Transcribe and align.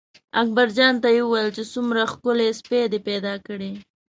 اکبرجان 0.41 0.93
ته 1.03 1.07
یې 1.15 1.21
وویل 1.25 1.49
چې 1.57 1.63
څومره 1.73 2.09
ښکلی 2.11 2.47
سپی 2.59 2.81
دې 2.91 2.99
پیدا 3.07 3.33
کړی. 3.47 3.71